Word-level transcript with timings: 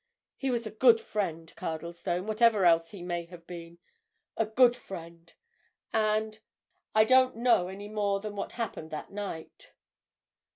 He 0.35 0.49
was 0.49 0.65
a 0.65 0.71
good 0.71 0.99
friend, 0.99 1.53
Cardlestone, 1.55 2.25
whatever 2.25 2.65
else 2.65 2.89
he 2.89 3.03
may 3.03 3.25
have 3.25 3.45
been—a 3.45 4.47
good 4.47 4.75
friend. 4.75 5.31
And—I 5.93 7.05
don't 7.05 7.35
know 7.35 7.67
any 7.67 7.87
more 7.87 8.19
than 8.19 8.35
what 8.35 8.53
happened 8.53 8.89
that 8.89 9.11
night." 9.11 9.73